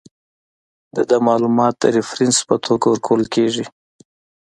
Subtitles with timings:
[0.95, 3.65] د ده معلومات د ریفرنس په توګه ورکول کیږي.